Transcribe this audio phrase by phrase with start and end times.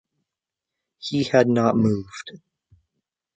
[0.97, 2.31] He had not moved.